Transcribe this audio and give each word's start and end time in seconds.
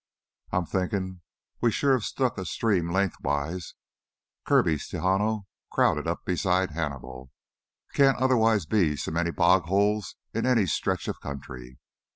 "I'm 0.51 0.65
thinkin' 0.65 1.21
we 1.61 1.69
sure 1.71 1.91
have 1.93 2.05
struck 2.05 2.39
a 2.39 2.45
stream 2.45 2.89
lengthwise." 2.91 3.75
Kirby's 4.47 4.87
Tejano 4.89 5.43
crowded 5.71 6.07
up 6.07 6.25
beside 6.25 6.71
Hannibal. 6.71 7.31
"Can't 7.93 8.17
otherwise 8.17 8.65
be 8.65 8.95
so 8.95 9.11
many 9.11 9.29
bog 9.29 9.65
holes 9.65 10.15
in 10.33 10.47
any 10.47 10.65
stretch 10.65 11.07
of 11.07 11.21
country. 11.21 11.77